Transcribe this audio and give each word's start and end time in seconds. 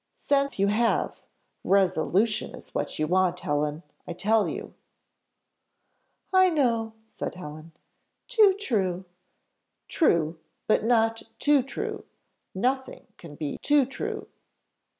"Sense 0.13 0.57
you 0.57 0.65
have 0.65 0.77
enough 0.99 1.21
resolution 1.63 2.55
is 2.55 2.73
what 2.73 2.97
you 2.97 3.05
want, 3.05 3.39
Helen, 3.41 3.83
I 4.07 4.13
tell 4.13 4.47
you." 4.49 4.73
"I 6.33 6.49
know," 6.49 6.93
said 7.05 7.35
Helen, 7.35 7.71
"too 8.27 8.55
true" 8.59 9.05
"True, 9.95 10.39
but 10.65 10.83
not 10.83 11.21
too 11.37 11.61
true 11.61 12.03
nothing 12.55 13.05
can 13.17 13.35
be 13.35 13.59
too 13.61 13.85
true." 13.85 14.27